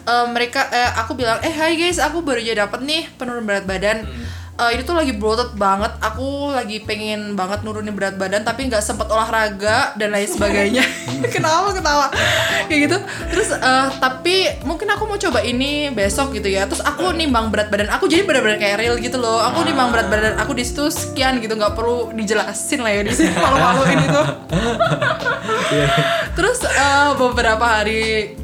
[0.05, 3.65] eh, mereka eh, aku bilang eh hai guys aku baru aja dapet nih penurun berat
[3.65, 4.05] badan
[4.61, 5.89] Eh, ini tuh lagi bloated banget.
[6.05, 10.85] Aku lagi pengen banget nurunin berat badan tapi nggak sempet olahraga dan lain sebagainya.
[11.35, 12.13] Kenapa ketawa.
[12.69, 12.97] Kayak gitu.
[13.33, 14.37] Terus eh, tapi
[14.69, 16.69] mungkin aku mau coba ini besok gitu ya.
[16.69, 19.41] Terus aku nimbang berat badan aku jadi benar-benar kayak real gitu loh.
[19.49, 23.13] Aku nimbang berat badan aku di situ sekian gitu nggak perlu dijelasin lah ya di
[23.17, 24.23] sini malu-maluin itu.
[26.37, 28.37] Terus eh, beberapa hari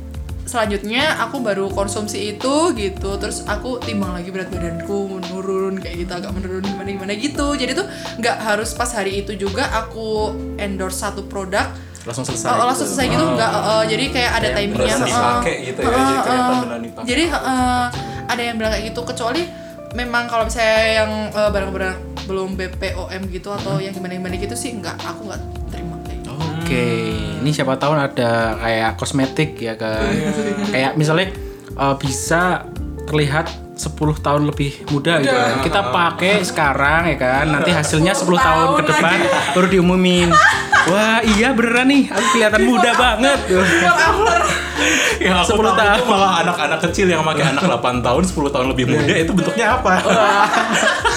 [0.47, 6.13] selanjutnya aku baru konsumsi itu gitu terus aku timbang lagi berat badanku menurun kayak gitu
[6.15, 7.53] agak menurun gimana gimana gitu.
[7.53, 11.67] Jadi tuh nggak harus pas hari itu juga aku endorse satu produk
[12.07, 12.47] Langsung selesai.
[12.49, 14.97] Oh, langsung selesai gitu nggak eh, eh, jadi kayak ada Kayak timingnya.
[15.03, 17.05] dipakai gitu ya, eh, jadi dipakai.
[17.05, 17.87] jadi eh,
[18.27, 19.43] ada yang bilang kayak gitu kecuali
[19.93, 24.95] memang kalau misalnya yang eh, barang-barang belum BPOM gitu atau yang gimana-gimana gitu sih nggak
[24.99, 25.43] aku nggak
[26.67, 27.15] Oke,
[27.47, 30.03] ini siapa tahu ada kayak kosmetik ya kan.
[30.75, 31.31] kayak misalnya
[31.79, 32.67] uh, bisa
[33.07, 33.47] terlihat
[33.79, 35.63] 10 tahun lebih muda gitu kan.
[35.63, 37.47] Kita pakai sekarang ya kan.
[37.55, 39.19] Nanti hasilnya 10 tahun ke depan
[39.55, 40.35] baru diumumin.
[40.91, 42.11] Wah, iya beneran nih.
[42.11, 43.39] Aku kelihatan muda banget.
[45.23, 45.97] yang aku 10 tahu tahun.
[45.97, 49.67] itu malah anak-anak kecil yang pakai anak 8 tahun 10 tahun lebih muda itu bentuknya
[49.79, 49.93] apa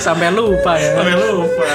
[0.00, 0.96] Sampai lupa ya.
[0.96, 1.70] sampai lupa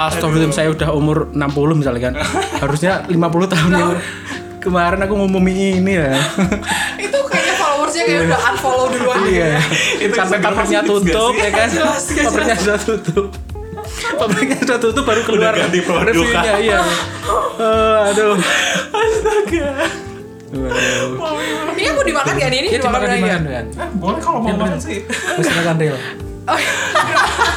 [0.00, 2.14] Astagfirullahaladzim saya udah umur 60 misalnya kan.
[2.56, 3.92] Harusnya 50 tahun yang
[4.62, 6.16] kemarin aku ngumumin ini ya.
[6.96, 9.60] itu kayaknya followersnya kayak udah unfollow duluan Iya.
[10.00, 11.68] Itu Sampai nggak tutup ya kan.
[12.24, 13.26] Pabriknya sudah tutup.
[14.16, 16.60] Pabriknya sudah tutup baru keluar ganti produk, reviewnya kan?
[16.62, 16.80] iya.
[17.60, 18.34] Eh, aduh.
[18.90, 19.70] astaga
[21.70, 23.50] ini aku dimakan gak nih ini Iya dimakan lagi dimakan ya?
[23.54, 23.64] kan.
[23.70, 25.96] Eh, boleh kalau mau makan sih Terus makan real.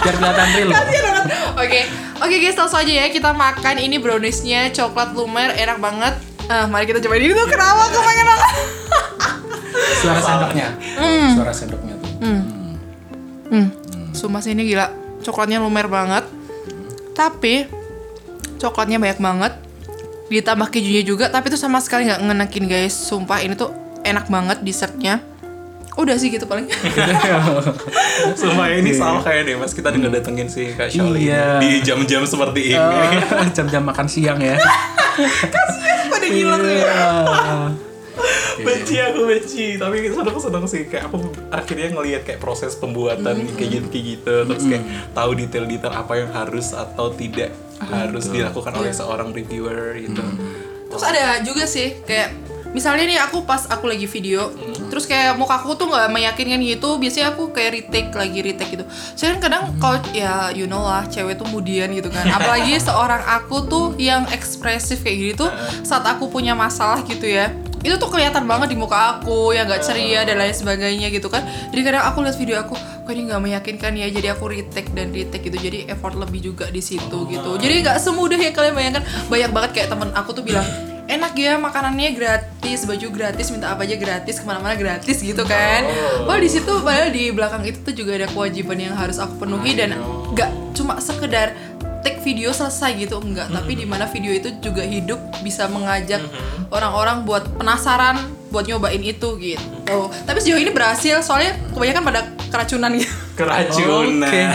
[0.04, 0.70] Biar kelihatan real.
[0.72, 1.26] Kasian banget.
[1.56, 1.82] Oke,
[2.20, 6.14] oke guys, langsung aja ya kita makan ini browniesnya coklat lumer enak banget.
[6.44, 8.52] Eh, mari kita cobain ini tuh kenapa aku pengen banget.
[10.04, 10.68] Suara sendoknya.
[11.00, 11.30] Hmm.
[11.40, 12.12] Suara sendoknya tuh.
[13.54, 13.70] Hmm,
[14.18, 14.90] sumpah sih ini gila,
[15.22, 16.26] coklatnya lumer banget.
[17.14, 17.70] Tapi
[18.58, 19.54] coklatnya banyak banget.
[20.34, 22.98] Ditambah kejunya juga, tapi itu sama sekali nggak ngenekin guys.
[22.98, 23.70] Sumpah ini tuh
[24.02, 25.22] enak banget dessertnya.
[25.94, 26.66] Udah sih gitu paling.
[28.40, 29.72] Sumpah ini salah kayak deh mas.
[29.72, 31.62] Kita udah datengin si Kak Shirley Iya.
[31.62, 32.96] di jam-jam seperti ini.
[33.14, 34.58] Eh, Jam-jam makan siang ya.
[36.10, 36.94] Pada gila tuh ya.
[38.54, 39.66] benci aku benci.
[39.78, 41.18] Tapi seneng seneng sih kayak aku
[41.50, 44.36] akhirnya ngelihat kayak proses pembuatan kayak gitu kayak gitu.
[44.50, 47.54] Terus kayak tahu detail-detail apa yang harus atau tidak
[47.84, 50.22] harus dilakukan oleh seorang reviewer gitu.
[50.90, 54.50] Terus ada juga sih kayak misalnya nih aku pas aku lagi video
[54.90, 58.86] terus kayak muka aku tuh nggak meyakinkan gitu biasanya aku kayak retake lagi retake gitu.
[59.18, 62.26] Kan kadang kalau ya you know lah cewek tuh mudian gitu kan.
[62.30, 65.46] Apalagi seorang aku tuh yang ekspresif kayak gitu
[65.86, 69.84] saat aku punya masalah gitu ya itu tuh kelihatan banget di muka aku yang nggak
[69.84, 71.44] ceria dan lain sebagainya gitu kan.
[71.44, 75.12] Jadi kadang aku lihat video aku kok ini nggak meyakinkan ya jadi aku retake dan
[75.12, 75.60] retake gitu.
[75.60, 77.60] Jadi effort lebih juga di situ gitu.
[77.60, 79.04] Jadi nggak semudah yang kalian bayangkan.
[79.28, 83.84] Banyak banget kayak temen aku tuh bilang enak ya makanannya gratis baju gratis minta apa
[83.84, 85.84] aja gratis ke mana-mana gratis gitu kan.
[86.28, 86.38] Oh.
[86.40, 89.96] Di situ padahal di belakang itu tuh juga ada kewajiban yang harus aku penuhi dan
[90.32, 91.56] nggak cuma sekedar
[92.04, 96.20] take video selesai gitu enggak tapi di mana video itu juga hidup bisa mengajak
[96.68, 98.20] orang-orang buat penasaran
[98.52, 99.64] buat nyobain itu gitu
[100.24, 104.30] tapi sejauh ini berhasil soalnya kebanyakan pada keracunan gitu Keracunan.
[104.30, 104.46] Oke.
[104.46, 104.54] Ya,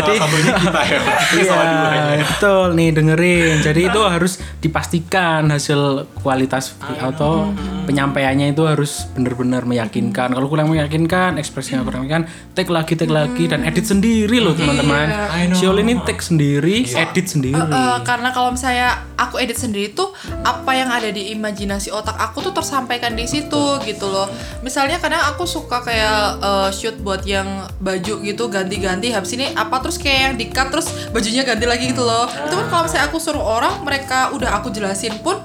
[0.00, 1.00] Jadi- kita ya.
[1.36, 3.60] Iya, betul nih dengerin.
[3.60, 7.52] Jadi itu harus dipastikan hasil kualitas atau
[7.84, 10.32] penyampaiannya itu harus benar-benar meyakinkan.
[10.32, 15.12] Kalau kurang meyakinkan, ekspresinya kurang meyakinkan, take lagi, take lagi dan edit sendiri loh teman-teman.
[15.28, 15.58] I know.
[15.60, 17.60] Siol ini take sendiri, edit sendiri.
[17.60, 22.40] Eh, karena kalau misalnya aku edit sendiri tuh apa yang ada di imajinasi otak aku
[22.40, 24.31] tuh tersampaikan di situ gitu loh.
[24.60, 29.82] Misalnya kadang aku suka kayak eh, shoot buat yang baju gitu ganti-ganti habis ini apa
[29.82, 32.26] terus kayak yang di cut terus bajunya ganti lagi gitu loh.
[32.28, 35.40] Itu kan kalau misalnya aku suruh orang mereka udah aku jelasin pun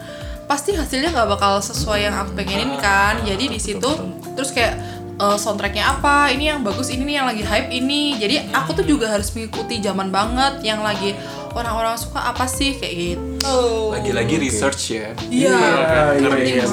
[0.47, 3.19] pasti hasilnya nggak bakal sesuai yang aku pengenin kan.
[3.23, 3.89] Jadi di situ
[4.37, 4.77] terus kayak
[5.17, 8.85] eh, soundtracknya apa ini yang bagus ini nih yang lagi hype ini jadi aku tuh
[8.85, 11.17] juga harus mengikuti zaman banget yang lagi
[11.53, 12.75] orang-orang suka apa sih?
[12.75, 13.59] Kayak gitu.
[13.93, 15.09] Lagi-lagi research ya.
[15.31, 15.55] iya.
[16.17, 16.63] Iya, iya,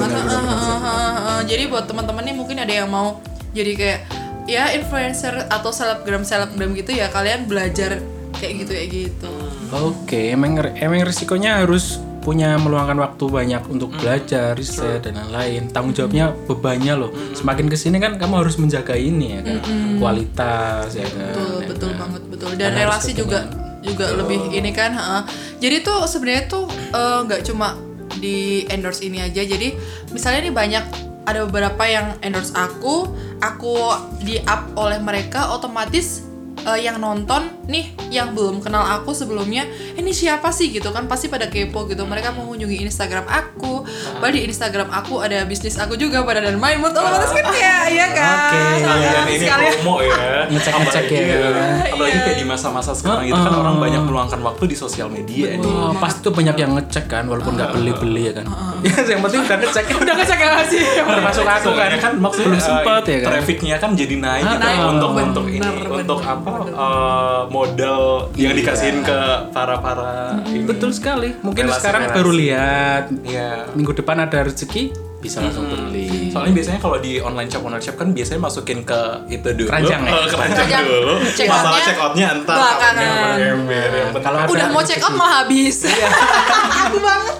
[1.45, 3.21] jadi buat teman-teman nih mungkin ada yang mau
[3.55, 3.99] jadi kayak
[4.45, 8.01] ya influencer atau selebgram selebgram gitu ya kalian belajar
[8.37, 9.31] kayak gitu ya gitu.
[9.73, 15.69] Oke, emang emang risikonya harus punya meluangkan waktu banyak untuk belajar, riset dan lain-lain.
[15.69, 17.11] Tanggung jawabnya bebannya loh.
[17.37, 19.57] Semakin ke sini kan kamu harus menjaga ini ya kan,
[20.01, 21.33] kualitas ya kan.
[21.37, 21.97] betul ya betul kan?
[22.01, 22.49] banget betul.
[22.57, 23.39] Dan dan relasi juga
[23.85, 25.21] juga lebih ini kan heeh.
[25.61, 27.77] jadi tuh sebenarnya tuh eh, nggak cuma
[28.17, 29.75] di endorse ini aja jadi
[30.11, 30.85] misalnya nih banyak
[31.25, 33.09] ada beberapa yang endorse aku
[33.41, 33.73] aku
[34.21, 36.25] di up oleh mereka otomatis
[36.65, 40.67] eh, yang nonton nih yang belum kenal aku sebelumnya "Eh, ini siapa sih?
[40.67, 42.03] gitu kan pasti pada kepo gitu.
[42.03, 43.85] Mereka mengunjungi Instagram aku.
[44.15, 47.45] Padahal di Instagram aku ada bisnis aku juga pada dan main otomatis kan?
[47.55, 48.35] Ya iya kan?
[48.35, 50.15] Oke, Heeh, Dan ini sekalian promo ya.
[50.51, 51.21] Ngecek-ngecek ya.
[51.21, 55.55] Apalagi- Apalagi kayak di masa-masa sekarang itu kan orang banyak meluangkan waktu di sosial media
[55.55, 55.65] nih.
[55.65, 58.45] Oh, pasti tuh banyak yang ngecek kan, walaupun nggak beli-beli ya kan.
[58.85, 59.83] Ya, yang penting udah ngecek.
[59.97, 63.29] udah ngecek ya sih Termasuk aku kan, kan maksudnya belum eh, sempat ya kan.
[63.33, 64.79] Trafficnya kan jadi naik, Ah, gitu naik.
[64.87, 68.03] untuk Bener, untuk ini bener, untuk bener, apa eh, modal
[68.35, 68.59] yang Iya.
[68.61, 69.19] dikasihin ke
[69.49, 70.63] para para ini.
[70.63, 71.33] Betul sekali.
[71.41, 73.73] Mungkin sekarang baru lihat Iya.
[73.73, 74.93] minggu depan ada rezeki
[75.25, 76.29] bisa langsung beli.
[76.29, 78.99] Soalnya biasanya kalau di online shop online shop kan biasanya masukin ke
[79.33, 79.69] itu dulu.
[79.73, 80.11] Keranjang ya?
[80.13, 81.13] Eh, keranjang dulu.
[81.33, 84.15] Check Masalah check outnya entar belakangan.
[84.21, 85.89] Kalau udah mau check out malah habis
[86.85, 87.35] aku banget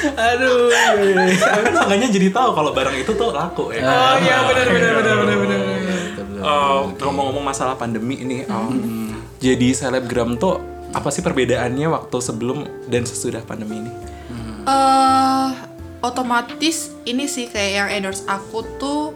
[0.00, 0.72] Aduh.
[0.72, 0.90] iya,
[1.28, 1.36] iya.
[1.36, 3.84] kan seenggaknya jadi tahu kalau barang itu tuh laku ya.
[3.84, 5.60] Oh, iya, benar, benar, benar, benar, benar.
[6.40, 10.56] Eh, ngomong-ngomong masalah pandemi ini, um, jadi selebgram tuh
[10.90, 13.92] apa sih perbedaannya waktu sebelum dan sesudah pandemi ini?
[14.60, 15.48] eh
[16.00, 19.12] otomatis ini sih kayak yang endorse aku tuh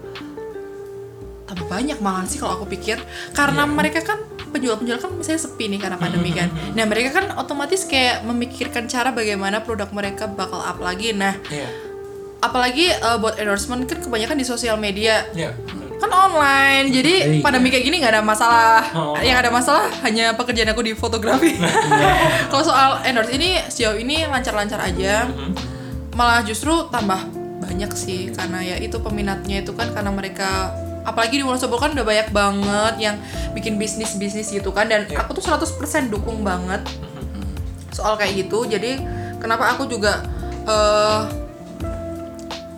[1.45, 2.97] tambah banyak malah sih kalau aku pikir.
[3.33, 4.19] Karena mereka kan
[4.49, 6.47] penjual-penjual kan misalnya sepi nih karena pandemi kan.
[6.73, 11.11] Nah mereka kan otomatis kayak memikirkan cara bagaimana produk mereka bakal up lagi.
[11.11, 11.69] Nah Iya.
[12.39, 15.25] apalagi eh, buat endorsement kan kebanyakan di sosial media.
[15.33, 15.53] Iya.
[15.95, 16.93] kan online.
[16.93, 17.41] Jadi Iya.
[17.41, 18.83] pandemi kayak gini nggak ada masalah.
[18.93, 19.17] Oh.
[19.17, 21.57] yang ada masalah hanya pekerjaan aku di fotografi.
[22.53, 25.25] Kalau soal endorse ini sejauh ini lancar-lancar aja
[26.15, 27.19] malah justru tambah
[27.59, 30.71] banyak sih karena ya itu peminatnya itu kan karena mereka
[31.05, 33.17] apalagi di Wonosobo kan udah banyak banget yang
[33.53, 35.27] bikin bisnis bisnis gitu kan dan Iya.
[35.27, 36.81] aku tuh 100% dukung banget
[37.95, 38.67] soal kayak gitu.
[38.67, 38.99] Jadi
[39.39, 40.25] kenapa aku juga
[40.67, 41.23] eh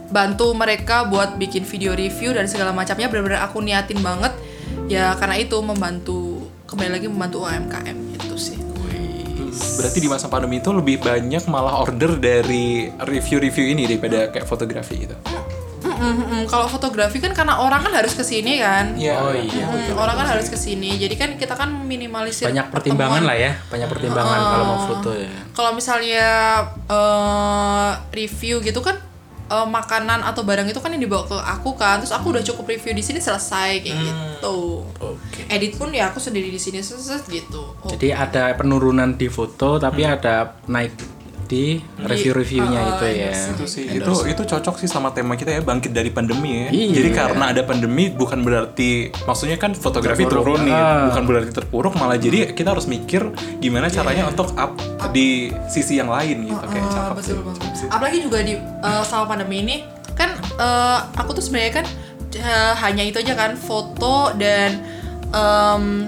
[0.06, 4.34] bantu mereka buat bikin video review dan segala macamnya benar-benar aku niatin banget.
[4.86, 8.65] Ya karena itu membantu kembali lagi membantu UMKM itu sih
[9.56, 15.08] Berarti di masa pandemi itu lebih banyak malah order dari review-review ini daripada kayak fotografi
[15.08, 15.16] gitu.
[15.86, 16.42] Mm, mm, mm.
[16.50, 19.16] kalau fotografi kan karena orang kan harus ke sini kan Iya.
[19.22, 19.64] Oh iya.
[19.70, 23.56] Mm, orang kan harus ke sini jadi kan kita kan minimalisir Banyak pertimbangan lah ya,
[23.70, 25.30] banyak pertimbangan kalau mau foto ya.
[25.54, 26.26] kalau misalnya
[26.90, 28.98] eh, review gitu kan
[29.46, 32.02] eh, makanan atau barang itu kan yang dibawa ke aku kan.
[32.02, 34.82] Terus aku udah cukup review di sini selesai kayak gitu.
[35.00, 35.40] Oke.
[35.46, 37.74] edit pun ya aku sendiri di sini selesai gitu.
[37.82, 41.15] Oh, Jadi ada penurunan di foto tapi ada naik
[41.46, 43.32] di review-reviewnya itu ya.
[43.52, 46.68] Itu sih itu itu cocok sih sama tema kita ya bangkit dari pandemi ya.
[46.68, 46.92] Iya.
[46.96, 48.90] Jadi karena ada pandemi bukan berarti
[49.22, 50.58] maksudnya kan fotografi Terpuruk.
[50.58, 51.06] turun nih, Ah.
[51.06, 54.74] bukan berarti terpuruk malah jadi kita harus mikir gimana caranya untuk up
[55.10, 57.34] di sisi yang lain gitu kayak Ah, cakep betul sih.
[57.40, 57.88] banget.
[57.88, 59.76] Apalagi juga di eh, selama pandemi ini
[60.12, 61.86] kan eh, aku tuh sebenarnya kan
[62.34, 64.82] eh, hanya itu aja kan foto dan
[65.28, 66.04] em,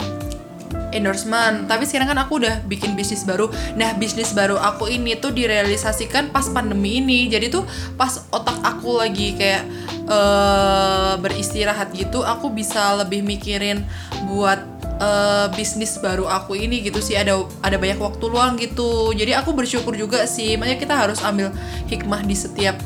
[0.92, 1.68] endorsement.
[1.68, 3.50] Tapi sekarang kan aku udah bikin bisnis baru.
[3.76, 7.28] Nah bisnis baru aku ini tuh direalisasikan pas pandemi ini.
[7.28, 7.64] Jadi tuh
[7.96, 9.64] pas otak aku lagi kayak
[10.08, 13.84] eh, beristirahat gitu aku bisa lebih mikirin
[14.28, 14.60] buat
[15.00, 17.16] eh, bisnis baru aku ini gitu sih.
[17.16, 19.12] Ada ada banyak waktu luang gitu.
[19.12, 20.56] Jadi aku bersyukur juga sih.
[20.56, 21.52] Makanya kita harus ambil
[21.90, 22.78] hikmah di setiap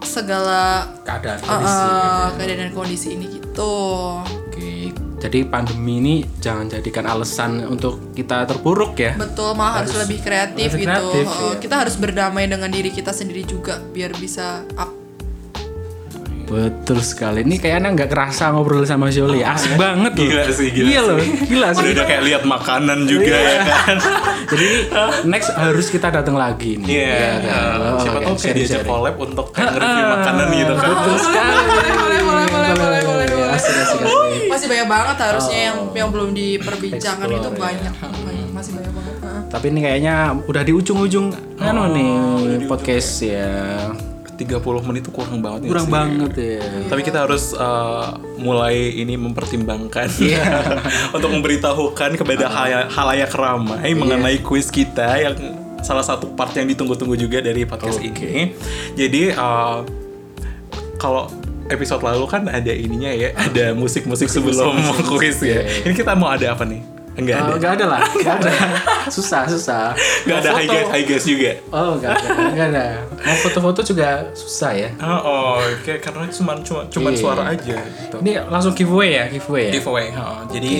[0.00, 1.78] segala keadaan uh, kondisi.
[1.78, 3.74] uh, keadaan dan kondisi ini gitu.
[4.24, 9.12] Oke, jadi pandemi ini jangan jadikan alasan untuk kita terpuruk ya.
[9.14, 10.88] Betul, malah harus, lebih kreatif lebih gitu.
[10.88, 11.56] kreatif, Uh, iya.
[11.60, 14.96] Kita harus berdamai dengan diri kita sendiri juga biar bisa up.
[16.50, 17.46] Betul sekali.
[17.46, 19.38] Ini kayaknya nggak kerasa ngobrol sama Joli.
[19.38, 20.26] Asik banget loh.
[20.26, 21.06] Gila sih, gila Iya sih.
[21.06, 21.84] loh, gila sih.
[21.84, 23.46] Udah, udah kayak lihat makanan juga Iya.
[23.46, 23.96] ya kan.
[24.50, 24.68] Jadi
[25.30, 26.88] next harus kita datang lagi nih.
[26.90, 27.06] Iya.
[27.06, 27.76] Iya kan?
[27.78, 30.88] Oh, Siapa oke, tahu kayak diajak collab untuk nge-review makanan gitu kan.
[30.90, 31.54] Betul sekali.
[31.54, 32.99] boleh, boleh, boleh, boleh,
[34.46, 37.58] Masih banyak banget harusnya yang yang belum diperbincangkan Explore, itu ya.
[37.58, 37.94] banyak.
[38.00, 39.14] Banyak, Masih banyak banget.
[39.20, 39.40] Uh.
[39.48, 41.26] Tapi ini kayaknya udah di ujung-ujung
[41.58, 42.14] anu nih
[42.66, 43.50] podcast ya.
[44.40, 44.56] 30
[44.88, 45.92] menit itu kurang banget ya Kurang sih.
[45.92, 46.64] banget ya.
[46.88, 50.80] Tapi kita harus uh, mulai ini mempertimbangkan Iya.
[51.16, 55.36] untuk memberitahukan kepada halayak, halayak ramai mengenai kuis kita yang
[55.84, 58.56] salah satu part yang ditunggu-tunggu juga dari podcast ini.
[58.96, 59.84] Jadi uh,
[60.96, 61.28] kalau
[61.70, 64.74] episode lalu kan ada ininya ya, ada musik-musik sebelum
[65.10, 65.62] kuis ya.
[65.86, 66.82] Ini kita mau ada apa nih?
[67.10, 67.50] Enggak ada.
[67.50, 68.52] Oh, nggak ada lah, nggak ada.
[69.14, 69.92] Susah, susah.
[70.24, 71.52] Enggak ada high guys, high guys juga.
[71.74, 72.84] Oh, nggak ada, nggak ada.
[73.26, 74.88] Mau foto-foto juga susah ya.
[75.02, 77.18] Oh, oh kayak karena cuma cuma cuma Iya.
[77.18, 78.16] suara aja gitu.
[78.22, 79.72] Ini langsung giveaway ya, giveaway ya.
[79.74, 80.06] giveaway.
[80.14, 80.72] oh, jadi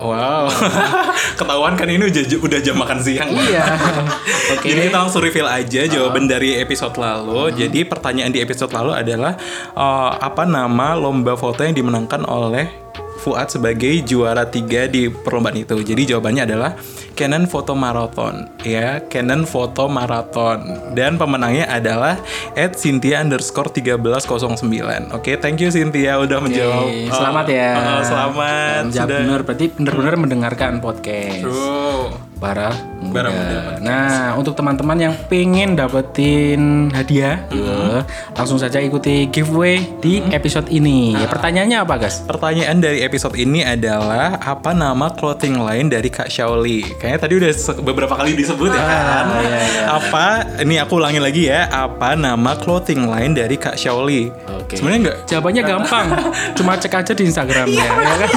[0.00, 0.46] wow.
[1.38, 3.30] Ketahuan kan ini udah udah jam makan siang.
[3.30, 3.64] Iya.
[4.56, 4.70] Oke.
[4.70, 7.54] Jadi kita langsung reveal aja jawaban dari episode lalu.
[7.54, 9.36] Jadi pertanyaan di episode lalu adalah
[9.74, 12.93] eh, apa nama lomba foto yang dimenangkan oleh
[13.24, 15.80] Fuad sebagai juara tiga di perlombaan itu.
[15.80, 16.76] Jadi jawabannya adalah
[17.16, 20.92] Canon Photo Marathon, ya Canon Photo Marathon.
[20.92, 22.20] Dan pemenangnya adalah
[22.52, 25.16] at Cynthia underscore 1309.
[25.16, 26.84] Oke, thank you Cynthia udah menjawab.
[26.84, 27.70] Oke, selamat ya.
[27.72, 28.82] Eh, selamat.
[28.92, 29.20] Jawab Sudah.
[29.24, 31.40] bener, berarti bener-bener mendengarkan podcast.
[31.40, 32.23] True.
[32.34, 33.12] Bara Muda.
[33.14, 40.24] Bara Muda Nah, untuk teman-teman yang pengen dapetin hadiah, ya, langsung saja ikuti giveaway di
[40.32, 41.12] episode ini.
[41.12, 42.24] Ya, pertanyaannya apa, guys?
[42.24, 46.96] Pertanyaan dari episode ini adalah apa nama clothing line dari Kak Shaoli?
[46.96, 47.50] Kayaknya tadi udah
[47.84, 49.24] beberapa kali disebut ya kan.
[49.44, 49.82] iya, iya.
[50.00, 50.26] Apa?
[50.64, 51.68] Ini aku ulangi lagi ya.
[51.68, 54.32] Apa nama clothing line dari Kak Shaoli?
[54.48, 54.80] Oke.
[54.80, 55.18] Sebenarnya enggak.
[55.28, 56.06] Jawabannya gampang,
[56.56, 58.30] cuma cek aja di Instagramnya, ya kan?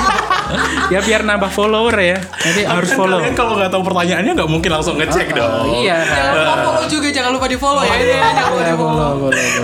[0.91, 2.17] ya biar nambah follower ya.
[2.19, 3.19] Nanti harus follow.
[3.23, 5.79] Kalian kalau nggak tahu pertanyaannya nggak mungkin langsung ngecek dong.
[5.79, 5.97] Iya.
[6.03, 7.95] Jangan lupa follow juga, jangan lupa di follow ya.
[7.95, 9.13] Ini ya, jangan lupa di follow.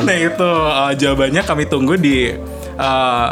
[0.04, 2.18] Nah itu uh, jawabannya kami tunggu di
[2.76, 3.30] uh,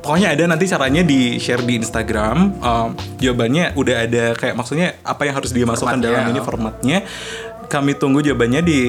[0.00, 2.36] pokoknya ada nanti caranya di share di Instagram.
[2.58, 6.08] Um, jawabannya udah ada kayak maksudnya apa yang harus dimasukkan Formatnya.
[6.14, 6.98] dalam ini formatnya.
[7.66, 8.80] Kami tunggu jawabannya di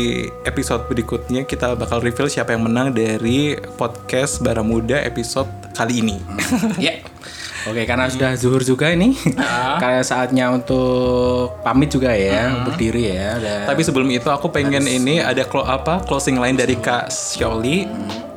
[0.45, 1.49] episode berikutnya.
[1.49, 6.17] Kita bakal reveal siapa yang menang dari podcast Bara Muda episode kali ini.
[6.77, 7.01] Ya.
[7.67, 9.11] Oke, karena sudah zuhur juga ini,
[9.83, 13.35] kayak saatnya untuk pamit juga ya, untuk diri ya.
[13.37, 17.83] Dan Tapi sebelum itu aku pengen ini ada clo- apa closing line dari Kak Shaoli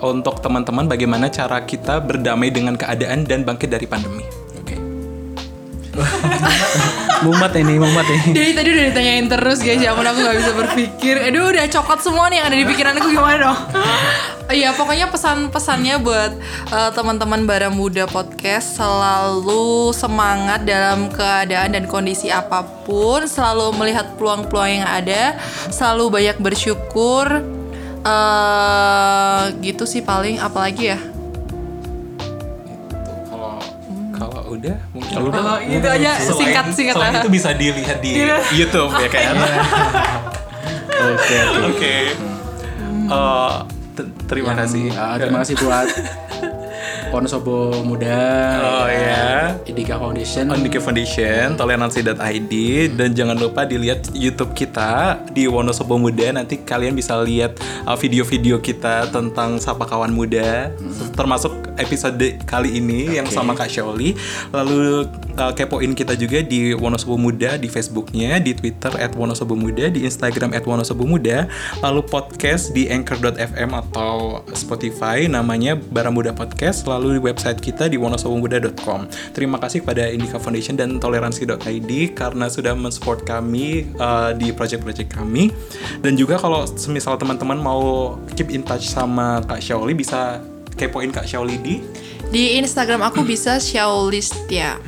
[0.03, 4.27] untuk teman-teman bagaimana cara kita berdamai dengan keadaan dan bangkit dari pandemi.
[4.59, 4.75] Oke.
[7.23, 8.33] mumat ini, mumat ini.
[8.39, 11.15] Dari tadi udah ditanyain terus guys, ya ampun aku gak bisa berpikir.
[11.29, 13.09] Aduh udah coklat semua nih yang ada di pikiran aku.
[13.13, 13.59] Gimana dong?
[14.51, 16.35] Iya pokoknya pesan-pesannya buat
[16.75, 23.31] eh, teman-teman Bara Muda Podcast Selalu semangat dalam keadaan dan kondisi apa pun.
[23.31, 25.39] Selalu melihat peluang-peluang yang ada.
[25.71, 27.47] Selalu banyak bersyukur.
[28.03, 30.43] Eh Gitu sih paling.
[30.43, 30.99] Apalagi ya
[34.51, 38.11] udah mungkin Oh, gitu aja Selain- singkat-singkat selain lah itu bisa dilihat di
[38.53, 39.35] YouTube ya kan.
[40.91, 41.39] Oke.
[41.67, 41.95] Oke.
[43.11, 43.55] Eh,
[43.93, 44.91] t- terima kasih.
[44.93, 45.87] Ah, terima kasih buat
[47.11, 48.19] Wonosobo Muda.
[48.63, 49.59] Oh ya.
[49.67, 50.47] Indika Foundation.
[50.47, 52.55] Ondike Foundation, toleransi.id
[52.95, 56.31] dan jangan lupa dilihat YouTube kita di Wonosobo Muda.
[56.31, 60.71] Nanti kalian bisa lihat uh, video-video kita tentang sapa kawan muda,
[61.19, 64.15] termasuk episode kali ini yang sama Kak Shaoli.
[64.55, 70.55] Lalu uh, kepoin kita juga di Wonosobo Muda di Facebooknya, di Twitter @wonosobomuda, di Instagram
[70.63, 71.51] @wonosobomuda,
[71.83, 79.09] lalu podcast di anchor.fm atau Spotify namanya Baramuda Podcast, lalu di website kita di wonosobomuda.com.
[79.33, 85.49] Terima kasih kepada Indika Foundation dan toleransi.id karena sudah mensupport kami uh, di project-project kami.
[86.05, 90.45] Dan juga kalau semisal teman-teman mau keep in touch sama Kak Shaoli bisa
[90.77, 91.81] kepoin Kak Shaoli di
[92.31, 94.79] Di Instagram aku bisa Shaulistia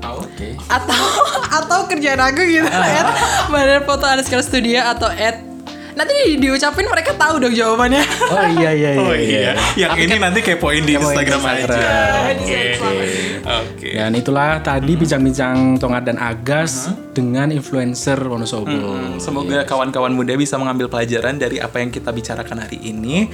[0.00, 0.56] atau Oke.
[0.70, 1.02] atau
[1.60, 3.10] atau kerjaan aku gitu at
[3.52, 5.49] badan foto underscore studio atau at
[6.00, 8.00] nanti di, diucapin mereka tahu dong jawabannya
[8.32, 9.02] Oh iya iya iya.
[9.04, 9.52] Oh iya.
[9.76, 11.60] Yang ini nanti kepoin di Kepoin di Instagram aja.
[11.60, 12.32] Instagram.
[12.40, 12.62] Oke.
[13.44, 13.88] Oke.
[13.96, 16.88] Dan itulah tadi bincang-bincang Tongat dan Agas
[17.20, 18.72] dengan influencer Wonosobo.
[18.72, 23.28] Hmm, Semoga kawan-kawan muda bisa mengambil pelajaran dari apa yang kita bicarakan hari ini.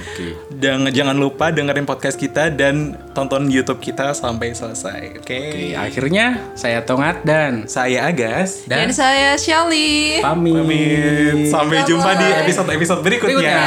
[0.51, 5.23] Dan jangan lupa dengerin podcast kita dan tonton YouTube kita sampai selesai.
[5.23, 5.39] Oke.
[5.47, 8.67] Oke, akhirnya saya Tongat dan Saya Agas.
[8.67, 10.59] dan dan saya Shelly pamit.
[10.59, 11.47] Pamit.
[11.47, 13.39] Sampai jumpa di episode-episode berikutnya.
[13.39, 13.63] Berikutnya.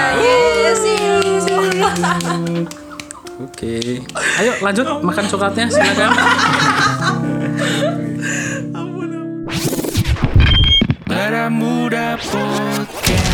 [0.61, 2.69] Yes, see you, see you.
[3.41, 4.05] Oke.
[4.37, 6.11] Ayo lanjut makan coklatnya silakan.
[11.51, 13.30] Mura Podcast.